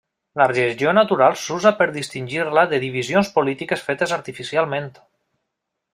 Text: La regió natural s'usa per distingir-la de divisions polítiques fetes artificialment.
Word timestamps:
La 0.39 0.45
regió 0.51 0.93
natural 0.97 1.35
s'usa 1.41 1.73
per 1.81 1.87
distingir-la 1.99 2.65
de 2.73 2.79
divisions 2.85 3.29
polítiques 3.39 3.87
fetes 3.91 4.19
artificialment. 4.21 4.93